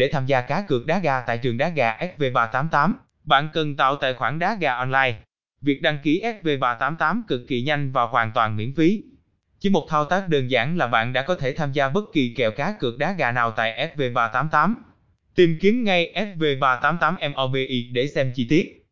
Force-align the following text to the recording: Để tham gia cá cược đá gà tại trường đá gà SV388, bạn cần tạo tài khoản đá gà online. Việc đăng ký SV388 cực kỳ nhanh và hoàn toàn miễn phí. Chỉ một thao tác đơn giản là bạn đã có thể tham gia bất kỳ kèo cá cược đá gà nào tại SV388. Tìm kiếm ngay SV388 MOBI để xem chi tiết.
Để 0.00 0.08
tham 0.08 0.26
gia 0.26 0.40
cá 0.40 0.62
cược 0.62 0.86
đá 0.86 0.98
gà 0.98 1.20
tại 1.20 1.38
trường 1.38 1.56
đá 1.56 1.68
gà 1.68 1.98
SV388, 2.18 2.92
bạn 3.24 3.48
cần 3.52 3.76
tạo 3.76 3.96
tài 3.96 4.14
khoản 4.14 4.38
đá 4.38 4.56
gà 4.60 4.74
online. 4.74 5.14
Việc 5.60 5.82
đăng 5.82 5.98
ký 6.02 6.22
SV388 6.22 7.22
cực 7.28 7.40
kỳ 7.48 7.62
nhanh 7.62 7.92
và 7.92 8.02
hoàn 8.02 8.32
toàn 8.34 8.56
miễn 8.56 8.74
phí. 8.74 9.02
Chỉ 9.58 9.70
một 9.70 9.86
thao 9.88 10.04
tác 10.04 10.28
đơn 10.28 10.50
giản 10.50 10.76
là 10.76 10.86
bạn 10.86 11.12
đã 11.12 11.22
có 11.22 11.34
thể 11.34 11.52
tham 11.52 11.72
gia 11.72 11.88
bất 11.88 12.04
kỳ 12.12 12.34
kèo 12.36 12.50
cá 12.50 12.76
cược 12.80 12.98
đá 12.98 13.12
gà 13.12 13.32
nào 13.32 13.50
tại 13.50 13.90
SV388. 13.96 14.74
Tìm 15.34 15.58
kiếm 15.60 15.84
ngay 15.84 16.12
SV388 16.14 17.32
MOBI 17.32 17.90
để 17.92 18.06
xem 18.06 18.32
chi 18.34 18.46
tiết. 18.48 18.86